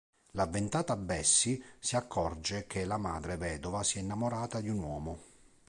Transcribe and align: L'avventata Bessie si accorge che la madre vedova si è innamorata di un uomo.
L'avventata 0.31 0.95
Bessie 0.97 1.61
si 1.77 1.95
accorge 1.95 2.65
che 2.65 2.85
la 2.85 2.97
madre 2.97 3.37
vedova 3.37 3.83
si 3.83 3.99
è 3.99 4.01
innamorata 4.01 4.59
di 4.59 4.69
un 4.69 4.79
uomo. 4.79 5.19